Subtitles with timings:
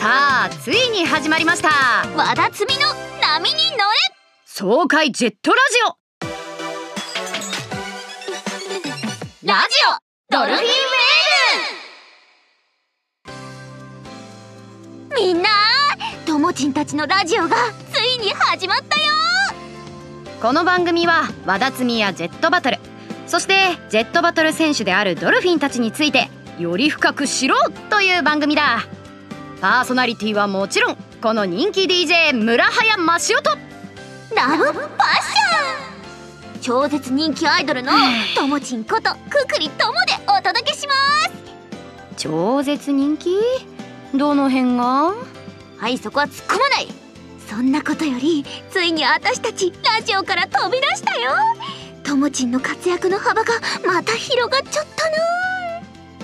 [0.00, 1.68] さあついに始まりました。
[2.16, 2.86] 和田摘みの
[3.20, 3.84] 波に乗れ。
[4.46, 5.78] 爽快ジェットラジ
[9.46, 9.60] ラジ
[10.30, 10.38] オ。
[10.38, 15.50] ドルフィンウェーブみんな
[16.24, 17.56] ともちんたちのラジオが
[17.92, 19.12] ついに始まったよ。
[20.38, 22.78] オこの番組は和田摘みやジェットバトル。
[23.26, 23.54] そして
[23.90, 28.86] ジェットバトル選手であるドルフィンたちについてより深く知ろうという番組だ
[29.60, 33.50] パーソナリティはもちろんこの人気 DJ 村早マシオと
[34.34, 36.60] ラブパッション。
[36.62, 37.92] 超絶人気アイドルの
[38.34, 41.30] ともちんことくくりともでお届けします。
[42.16, 43.36] 超絶人気？
[44.14, 45.14] どの辺が？
[45.76, 46.88] はいそこは突っ込まない。
[47.46, 51.32] そんなことよりついに私たちラジオから飛び出したよ。
[52.02, 53.52] ともちんの活躍の幅が
[53.86, 55.16] また広がっちゃったな。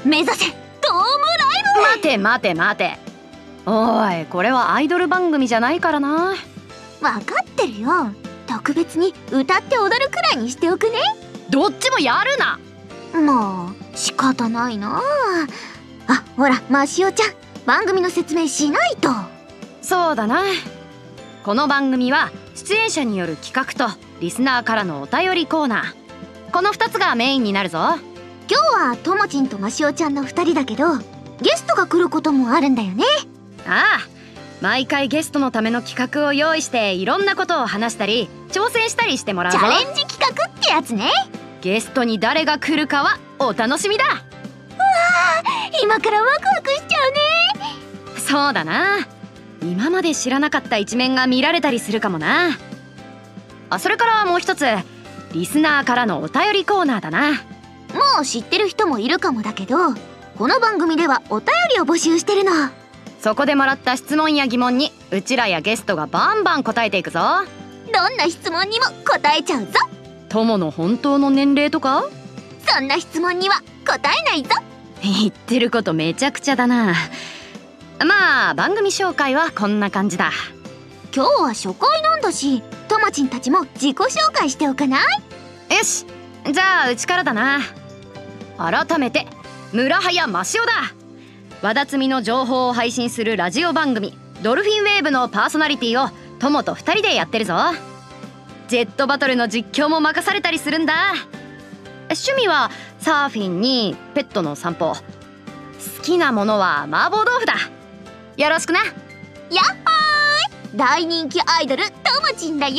[0.06, 1.02] 目指せドーム
[1.82, 3.05] ライ待て待て待て
[3.66, 6.34] おいこれはアイドル番組じゃないからな。
[7.00, 7.90] ブ分かってるよ。
[8.46, 10.98] 特別に歌って踊るくらいにしておくね。
[11.50, 12.58] どっちもやるな。
[13.20, 15.02] もう仕方ないな。
[16.06, 17.34] あほらマシオちゃん。
[17.66, 19.10] 番組の説明しないと。
[19.82, 20.42] そうだな。
[21.42, 26.52] この番組は出演者による企画とリスナーからのお便りコーナー。
[26.52, 27.78] この2つがメインになるぞ。
[28.48, 30.98] 今日はともちんとマシオちゃんの2人だけど
[31.42, 33.04] ゲストが来ることもあるんだよね
[33.68, 34.16] ああ
[34.60, 39.58] 毎回ゲストのための企画を用意していろんなことを話したり挑戦したりしてもらうぞ。
[39.58, 41.10] チャレンジ企画ってやつね。
[41.60, 44.04] ゲストに誰が来るかはお楽しみだ。
[45.82, 47.18] 今からワクワクしちゃうね。
[48.18, 49.06] そうだな。
[49.62, 52.56] 今まで知らなかった一面が見られたりするかもな。
[53.68, 54.64] あそれからもう一つ
[55.32, 57.32] リスナーからのお便りコーナーだな。
[57.32, 59.76] もう知ってる人もいるかもだけど
[60.36, 62.52] この番組ではお便りを募集してるの
[63.26, 67.18] そこでもらった質問や疑問にうちらやゲストがバンバン答えていくぞ。
[67.92, 69.72] どんな質問にも答えちゃうぞ。
[70.28, 72.04] 友の本当の年齢とか？
[72.68, 74.50] そんな質問には答えないぞ。
[75.02, 76.94] 言ってることめちゃくちゃだな。
[77.98, 80.30] まあ番組紹介はこんな感じだ。
[81.12, 84.98] 今日は初回なんだしともちんたちも自己紹介しておかな
[85.68, 85.74] い？
[85.74, 86.06] よし。
[86.44, 87.58] じゃあうちからだな。
[88.56, 89.26] 改めて
[89.72, 90.72] 村早マシオだ
[91.62, 97.54] 和田摘みの情報を配信するラジオ番組ドルフィンウェーブのパーソナリティを友と2人でやってるぞ。
[98.68, 101.14] ジェットバトルの実況も任されたりするんだ。
[102.10, 104.94] 趣味はサーフィンにペットの散歩。
[104.94, 107.54] 好きなものは麻婆豆腐だ。
[108.36, 108.80] よろしくな。
[108.80, 110.76] やっほーい。
[110.76, 112.76] 大人気アイドルともちんだよ。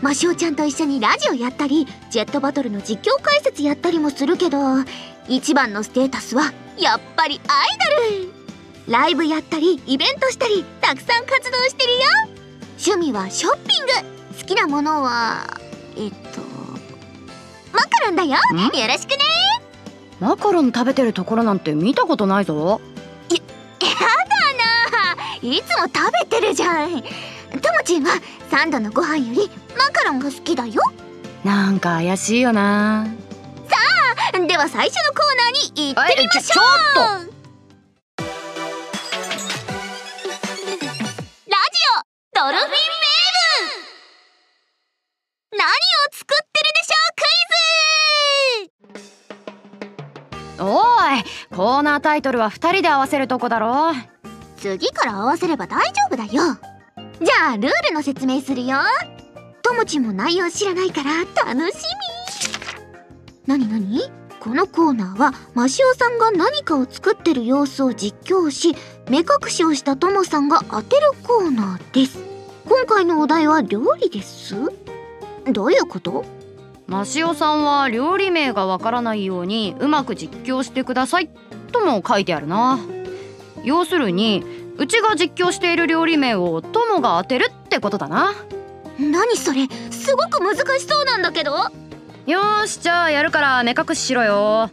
[0.00, 4.58] マシオちゃんと一緒にラジオやったりジェットバトルの実況解説やったりもするけど
[5.28, 7.68] 一番のステータスはやっぱりアイ
[8.20, 8.32] ドル。
[8.88, 12.00] ライブやったりイベントしたりたくさん活動してるよ。
[12.84, 13.92] 趣味はショッピング。
[14.40, 15.46] 好きなものは
[15.96, 16.40] えっと
[17.72, 18.30] マカロンだよ。
[18.30, 19.18] よんろしくね。
[20.20, 22.80] マカロン食べてるところなんて見たことないぞ。
[23.30, 23.38] や
[23.88, 23.96] だ
[25.16, 25.48] な。
[25.48, 27.02] いつも食べてるじゃん。
[27.02, 27.10] とも
[27.84, 30.82] ちんはサンドのご飯よりマカロンが好きだよ。
[31.44, 33.06] なんか怪しいよな
[34.48, 37.06] では最初のコーナーに行ってみましょうょょ
[41.46, 42.02] ラジオ
[42.34, 42.72] ドルフィンウェー。
[45.50, 45.72] ブ何を
[46.12, 48.70] 作ってるでしょうクイ
[50.56, 50.62] ズ。
[50.64, 50.66] お
[51.16, 51.22] い
[51.56, 53.92] コーナータイトルは2人で合わせるとこだろ。
[54.56, 56.30] 次から合わせれば大丈夫だよ。
[57.20, 58.78] じゃあルールの説明するよ。
[59.62, 61.20] ともちんも内容知らないから。
[61.44, 61.84] 楽し
[63.46, 63.46] み。
[63.46, 64.10] なになに
[64.42, 68.74] このコーナーはマシオさんが何かを作ってる様子を実況し
[69.08, 72.18] 目隠しをしたともさんが当てるコーナーです。
[72.64, 74.56] 今回のお題は料理です？
[75.52, 76.24] どういうこと？
[76.88, 81.30] マシオさんは料理名がわからないようにうまく実況してください
[81.70, 82.80] とも書いてあるな。
[83.62, 84.44] 要するに
[84.76, 88.34] うちが実況している料理名を友が当てるってことだな。
[88.98, 89.68] 何それ？
[89.92, 91.52] すごく難しそうなんだけど
[92.26, 94.70] よーしじゃあやるから目隠ししろよ。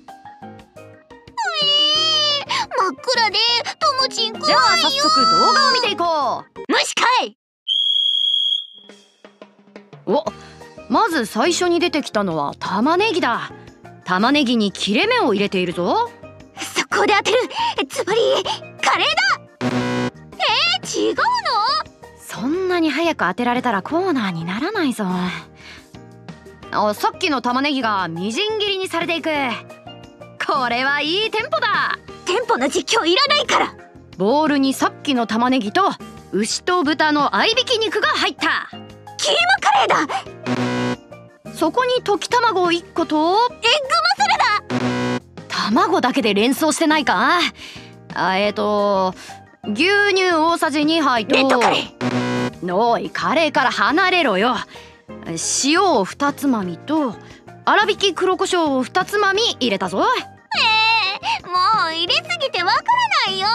[2.78, 3.38] 真っ暗で
[3.80, 7.36] ともちん怖いじゃあ早速動画を見ていこ虫かい。
[10.06, 10.26] うお
[10.90, 13.52] まず最初に出てきたのは玉ねぎだ。
[14.06, 16.10] 玉ねぎに切れ目を入れているぞ。
[16.60, 17.38] そこで当てる
[17.90, 18.20] つまり
[18.82, 19.40] カレーだ。
[19.62, 21.22] えー、違うの？
[22.20, 25.06] そんなに早く当てられたらコーナーにならないぞ
[26.72, 29.30] あさっきの玉ねぎがみじん切りにされていく。
[30.46, 31.98] これはいいテンポだ。
[32.26, 33.74] テンポの実況いらないから。
[34.18, 35.82] ボウルにさっきの玉ねぎと
[36.32, 38.70] 牛と豚の合いびき肉が入った。
[39.18, 39.36] キー
[39.88, 41.54] マカレーだ。
[41.54, 44.38] そこに溶き卵1個とエッグマサラ。
[45.48, 47.40] ダ卵だけで連想してないか？
[48.14, 49.14] あえっ、ー、と
[49.64, 51.36] 牛乳大さじ2杯と
[52.76, 54.56] おいカレーから離れろよ
[55.64, 57.18] 塩を2つまみと粗
[57.86, 60.04] 挽き黒胡椒を2つまみ入れたぞ
[61.42, 61.54] えー、も
[61.90, 62.78] う入れすぎてわか
[63.28, 63.48] らないよ。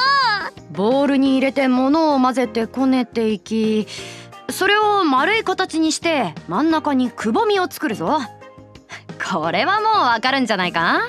[0.71, 3.87] ボウルに入れて物を混ぜてこねていき
[4.51, 8.19] それを丸い形にして真ん中にくぼみを作るぞ。
[9.33, 11.01] これはもうわかるんじゃないか？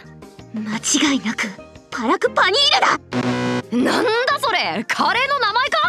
[0.54, 1.50] 間違いなく
[1.92, 3.92] パラクパニールだ。
[3.92, 4.10] なんだ
[4.40, 4.86] それ！
[4.88, 5.80] カレーの名前か！
[5.84, 5.85] あ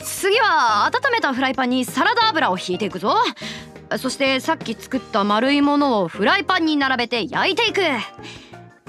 [0.00, 3.14] 次は温めたフライパンにサラダ油を引いていくぞ。
[3.98, 7.80] そしてさっき作った丸いものをフライパンに並べて焼いていく。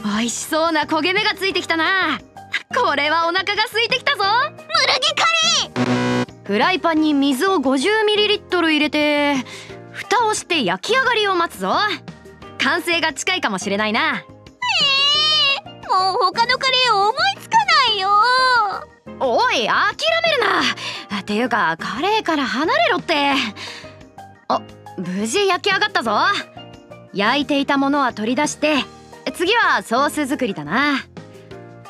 [0.04, 2.20] 美味しそうな焦げ目がついてきたな。
[2.76, 4.24] これはお腹が空いてきたぞ。
[4.24, 4.64] ムル
[5.76, 6.28] ギカレー！
[6.44, 9.36] フライパンに水を 50ml 入れて
[9.92, 11.76] 蓋をして焼き上がりを待つぞ。
[12.58, 14.24] 完成が近いかもしれないな。
[14.24, 17.13] えー、もう他のカレー思いつかないよ
[19.26, 20.44] おい諦める
[21.10, 21.20] な。
[21.20, 23.32] っていうかカレーから離れろって。
[24.50, 24.62] あ
[24.98, 26.12] 無事焼き上がったぞ。
[27.14, 28.78] 焼いていたものは取り出して
[29.36, 31.00] 次はソース作りだな。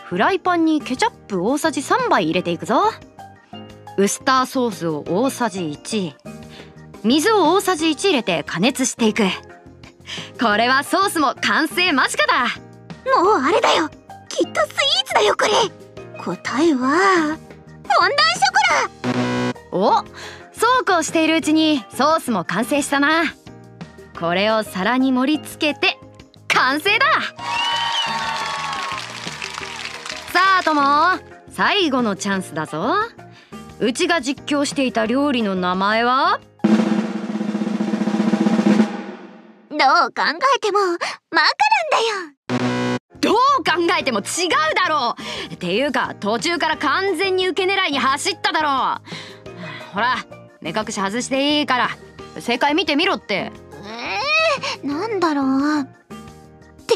[0.05, 2.91] フライパンにケチャップ大さじ3杯入れていくぞ。
[3.97, 6.13] ウスターソースを大さじ1
[7.03, 9.23] 水を大さじ1入れて加熱していく。
[10.39, 12.47] これはソースも完成間近だ。
[13.21, 13.89] もうあれだよ。
[14.29, 15.82] きっとスイーツだよこれ。
[16.23, 16.77] 答えは？
[16.77, 18.51] フォンダンショ
[19.11, 19.77] コラ！
[19.77, 20.05] お
[20.53, 23.25] そうこうしているうちにソースも完成したな。
[24.17, 25.99] これを皿に盛り付けて
[26.47, 27.05] 完成だ！
[30.31, 30.81] さあとも
[31.51, 32.93] 最後のチャンスだぞ。
[33.81, 36.39] うちが実況していた料理の名前は？
[39.69, 39.79] どう
[40.13, 40.23] 考
[40.55, 41.35] えてもマカロン
[41.91, 41.97] だ
[42.29, 42.32] よ
[43.99, 44.25] えても違う
[44.75, 45.15] だろ
[45.49, 45.53] う。
[45.53, 49.93] っていうか途中から完全に受け狙いに走っただろう。
[49.93, 50.17] ほら
[50.61, 51.89] 目隠し外していいから
[52.39, 53.51] 正解見てみろって。
[53.85, 55.81] えー、なんだろう。
[55.81, 55.85] っ
[56.85, 56.95] て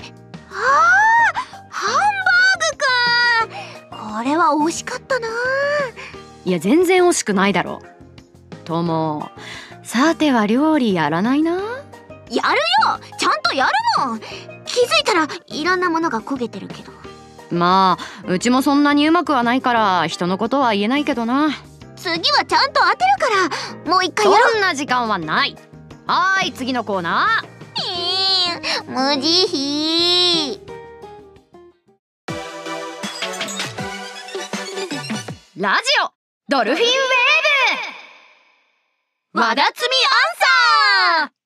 [0.49, 1.37] ああ
[1.69, 4.17] ハンバーグか。
[4.17, 5.27] これは惜しかったな。
[6.45, 7.81] いや全然惜しくないだろ
[8.63, 9.29] とも
[9.83, 11.51] さては料理やらないな。
[11.51, 11.67] やる
[12.31, 12.43] よ。
[13.17, 13.71] ちゃんとやる
[14.05, 14.21] もん
[14.77, 16.91] 気づいたらいろんなものが焦げてるけど。
[17.49, 21.49] まあうちもそんなにうまくはないから人のことは言えないけどな。
[21.95, 24.51] 次はちゃんと当てるからもう一回やろう。
[24.51, 25.55] そんな時間はない。
[26.05, 27.47] はい次のコーナー。
[27.81, 30.61] えー、無慈悲。
[35.57, 36.11] ラジオ
[36.49, 36.97] ドルフィンウェー
[39.33, 39.39] ブ。
[39.41, 39.71] 和田摘みアン
[41.25, 41.36] サー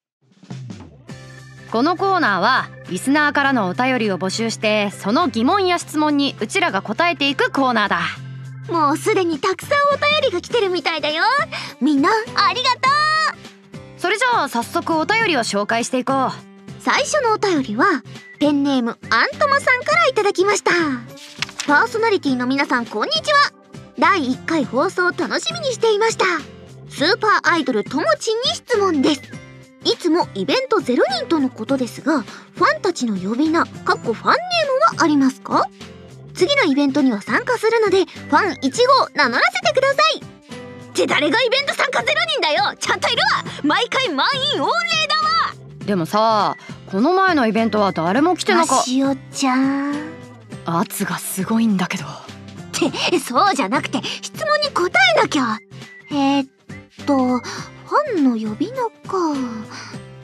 [1.72, 8.02] このコーナーはリスナーからのお便りを募集してその疑問や質問にうちらが答えていくコーナーだ。
[8.70, 11.24] もうすでにたくさんお便りが来てるみたいだよ。
[11.80, 12.90] みんなありがと
[13.78, 14.00] う。
[14.00, 16.32] それじゃあ早速お便りを紹介していこう。
[16.82, 17.86] 最初のお便りは
[18.40, 20.72] ペンネームアントマさんからいただきました。
[21.68, 23.54] パーソナリティの皆さんこんにちは。
[23.98, 26.26] 第1回放送を楽しみにしていました。
[26.90, 29.41] スーパーアイドルともちんに質問です
[29.84, 35.66] いつもイベント0人とのことですがファンたちの呼び名かっこファンネームはありますか？
[36.34, 40.20] 次のイベントには参加するのでファン1号名乗らせてください。
[40.20, 42.76] って誰がイベント参加0人だよ！
[42.80, 43.44] ちゃんといるわ！
[43.64, 45.86] 毎回満員御礼だわ！
[45.86, 49.94] でもさこの前のイベントは誰も来てなかしおちゃん。
[50.66, 52.04] 圧がすごいんだけど。
[52.06, 52.08] っ
[53.12, 55.58] てそうじゃなくて質問に答えなきゃ。
[56.12, 56.48] えー、っ
[57.06, 57.42] と
[57.92, 59.18] ファンの呼び名か。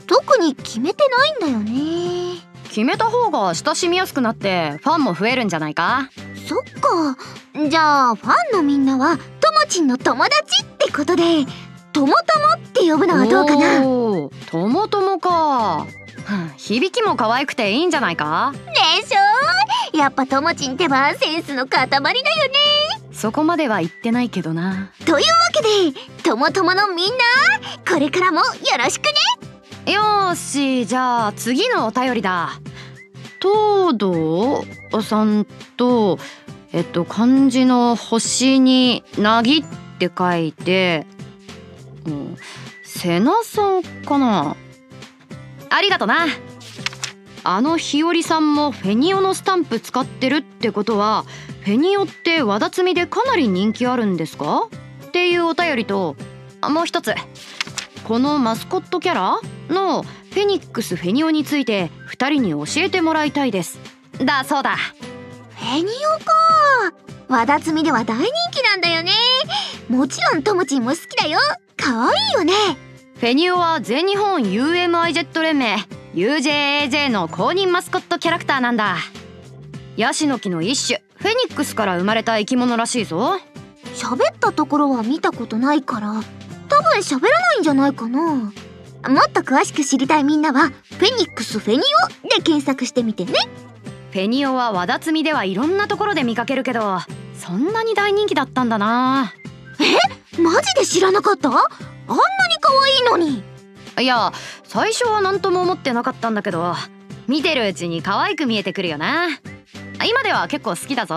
[0.06, 1.04] 特に決めて
[1.42, 2.40] ないんだよね。
[2.68, 6.08] 決めた方が親しみやすくなってファンも増えるんじゃないか？
[6.48, 7.18] そっか。
[7.68, 9.26] じゃあファンのみんなはとも
[9.68, 11.44] ちんの友達ってことで
[11.92, 13.82] ともともって呼ぶのはどうかな？
[13.82, 15.86] ともともか。
[16.56, 18.52] 響きも可愛くていいんじゃないか？
[19.02, 19.96] でしょ？
[19.98, 22.18] やっぱともちんってばセンスの塊だよね
[23.18, 24.92] そこまでは言ってないけどな。
[25.04, 25.22] というわ
[25.52, 27.14] けでともとものみんな
[27.92, 28.44] これからもよ
[28.78, 29.06] ろしく
[29.86, 29.92] ね。
[29.92, 32.50] よしじゃあ次のお便りだ。
[33.42, 34.62] 東堂
[35.02, 35.46] さん
[35.76, 36.20] と
[36.72, 39.64] えっと漢字の星になぎっ
[39.98, 41.04] て書いて、
[42.06, 42.36] うん、
[42.84, 44.56] 瀬名さんかな？
[45.70, 46.26] ありがとな。
[47.42, 51.24] あの日和さんもフェニオのスタンプ使ってるってことは
[51.68, 54.70] フフェニオって和田摘みでかなり人気あるんですか？
[55.08, 56.16] っていうお便りと
[56.62, 57.14] もう一つ。
[58.04, 63.78] このマスコットキャラのフェニックスフェニオについて2人に教えてもらいたいです。
[64.24, 64.76] だそうだ。
[64.76, 65.88] フェニオ
[66.24, 66.94] か。
[67.28, 69.12] 和田摘みでは大人気なんだよね。
[69.90, 71.38] もちろんともちんも好きだよ。
[71.76, 72.54] 可愛いよね。
[73.16, 75.76] フェニオは全日本 UMI ジェット連盟
[76.14, 78.96] UJAJ の公認マスコットキャラクターなんだ。
[79.98, 83.38] ヤシの木の一種フェニックスから生まれた生き物らしいぞ。
[83.94, 86.12] 喋ったところは見たことないから
[86.68, 88.20] 多分喋らないんじゃないかな。
[88.20, 88.52] もっ
[89.32, 91.80] と詳しく知りたいみんなはフェニックスフェニ
[92.24, 93.32] オで検索してみてね。
[94.10, 96.98] フェニオは和田摘みではいろんなところで見かけるけど
[97.34, 99.32] そんなに大人気だったんだな。
[100.36, 100.40] え？
[100.40, 101.48] マジで知らなかった？
[101.48, 101.68] あんなに
[102.60, 103.42] 可愛いのに。
[104.00, 104.32] いや
[104.62, 106.74] 最初は何とも思ってなかったんだけど
[107.26, 109.26] 見てるうちに可愛く見えてくるよな
[110.06, 111.14] 今では結構好きだぞ。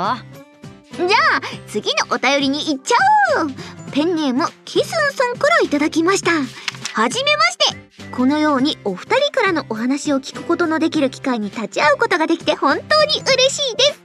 [0.95, 1.07] じゃ
[1.37, 2.95] あ次のお便りに行っちゃ
[3.43, 3.51] おう。
[3.91, 6.31] ペンネームキスンさんからいただきました。
[6.31, 8.09] はじめまして。
[8.11, 14.01] このようにお二人からのお話を聞くことのできる機会に立ち会うことができて本当に嬉しいです。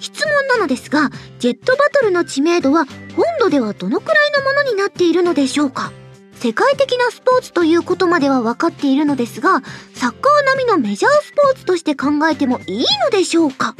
[0.00, 5.92] 質問なのですがジェットバトルの知名度は本土ではどのくらいのものになっているのでしょうか？
[6.36, 9.60] 世界的なスポーツということまでは分かっているのですが
[9.92, 13.74] サッカー並みのメジャースポーツとして考えてもいいのでしょうか？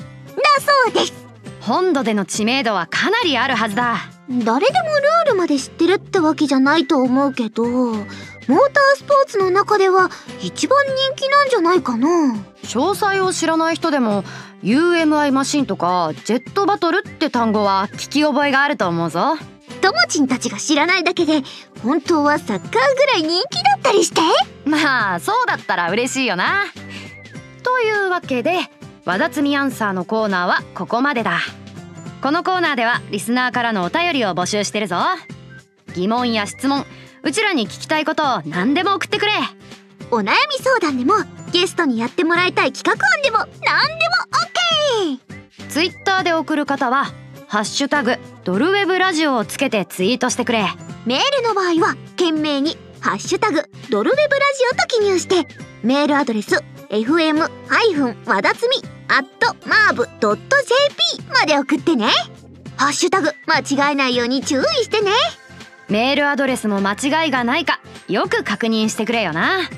[0.59, 1.13] そうです。
[1.61, 3.97] 本土での知名度はかなりあるはずだ。
[4.29, 4.89] 誰でも
[5.25, 10.09] ルールまで知ってるってわけじゃないと思うけどモータースポーツの中では
[10.41, 12.37] 一番人気なんじゃないかな。
[12.63, 14.23] 詳細を知らない人でも
[14.63, 19.37] UMI マシンとかジェットバトルって単語は聞き覚えがあると思うぞ。
[19.81, 21.43] ともちんたちが知らないだけで
[21.83, 24.21] 本当はサッカーぐらい人気だったりして。
[24.65, 26.67] まあそうだったら嬉しいよな。
[27.63, 28.59] というわけで
[29.05, 31.41] 和田摘みアンサーのコーナーはここまでだ。
[32.23, 34.97] このコーナーではリスナーからのお便りを募集してるぞ。
[35.95, 36.85] 疑問や質問
[37.23, 39.33] うちらに聞きたいことを何でも送ってくれ。
[40.11, 41.15] お悩み相談でも
[41.53, 44.05] ゲストにやってもらいたい企画案でも何で
[45.09, 45.19] も
[45.67, 47.07] OK ツイッターで送る方は
[47.47, 50.65] ハッシュタグドルウェブラジオをつけてツイートしてくれ。
[51.07, 55.47] メールの場合は懸命にハッシュタグドルウェブラジオと記入して
[55.83, 57.49] メールアドレス fm-
[58.27, 58.77] 和田つみ
[59.09, 59.25] at
[59.65, 60.37] marv.jp
[61.33, 62.09] まで送ってね。
[62.77, 65.13] ハッシュタグ間違えないように注意してね。
[65.89, 69.69] メールアドレスも間違いがないかよく確認してくれよな。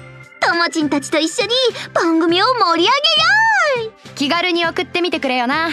[0.40, 1.52] ともちんたちと一緒に
[1.94, 5.68] 番組を盛り上げよ気軽に送ってみてくれよな。
[5.68, 5.70] う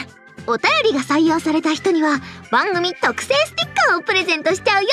[0.48, 2.20] お便りが採用された人には
[2.52, 4.90] 番組特製ステッカーをプレゼントしちゃうよ。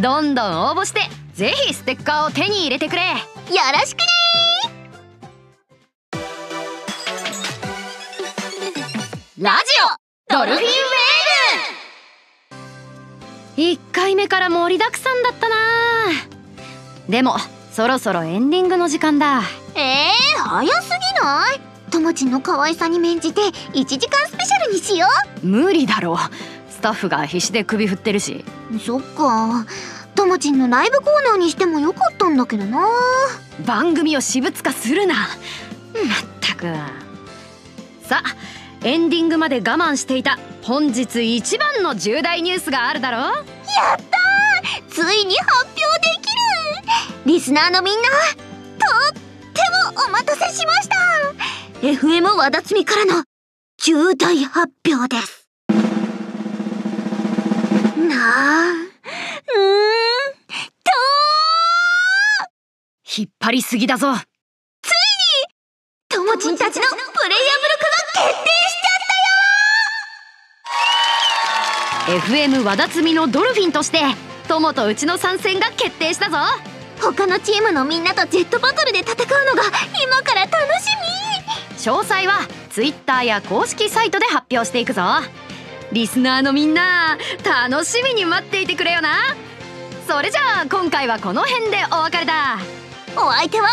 [0.00, 1.00] どんどん応募して
[1.34, 3.02] ぜひステッカーを手に入れてくれ。
[3.02, 3.08] よ
[3.72, 4.73] ろしくね
[9.44, 9.58] ラジ
[10.32, 13.62] オドルフィンウェーブ。
[13.62, 15.56] 1回目から盛りだくさんだったな。
[17.10, 17.36] でも
[17.70, 19.42] そろそろエンディングの時間だ。
[19.74, 21.60] えー、早すぎない？
[21.90, 25.06] ともちんの可愛さに免じて1時間スペシャルにしよ
[25.42, 26.16] 無理だろ。
[26.70, 28.46] スタッフが必死で首振ってるし。
[28.74, 29.66] うそっか。
[30.14, 32.88] ともちんのライブコーナーにしてもよかったんだけどな。
[33.66, 35.14] 番組を私物化するな。
[35.14, 35.26] まっ
[36.40, 36.62] たく。
[38.08, 40.38] さあエンディングまで我慢していた。
[40.62, 44.84] 本日一番の重大ニュースがあるだろやったー。
[44.88, 47.32] ついに発表できる。
[47.32, 48.10] リスナーのみんなと
[49.10, 49.14] っ
[49.54, 49.60] て
[49.94, 50.96] もお待たせしました。
[51.80, 53.24] FM 和田つみからの
[53.82, 55.48] 重大発表です。
[55.70, 55.76] な
[58.60, 58.72] あ。
[58.72, 58.84] うーん。
[60.84, 60.90] と
[63.16, 64.14] 引っ張りすぎだぞ
[72.14, 73.98] FM 和田摘みのドルフィンとして
[74.46, 76.36] 友とうちの参戦が決定したぞ。
[77.00, 79.64] 他のチームのみんなとジェットバトルで戦うのが
[80.00, 85.02] 今から楽し詳細は Twitter や公式サイトで発表していくぞ。
[85.90, 89.16] リスナーのみんな楽しみに待っていてくれよな。
[90.06, 92.58] それじゃあ今回はこの辺でお別れだ。
[92.58, 92.62] み
[93.16, 93.68] お相手は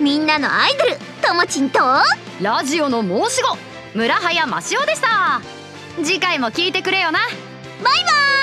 [0.00, 1.78] みんなのアイドルともちんと。
[2.42, 3.56] ラジオの申し子
[3.94, 5.40] 村早マシオでした。
[6.02, 7.20] 次回も聞いてくれよな
[7.82, 8.35] バイバイ。